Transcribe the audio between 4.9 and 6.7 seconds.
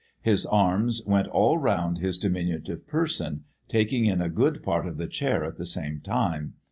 the chair at the same time.